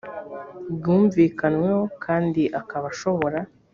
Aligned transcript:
bwumvikanweho 0.75 1.81
kandi 2.03 2.43
akaba 2.59 2.85
ashobora 2.93 3.39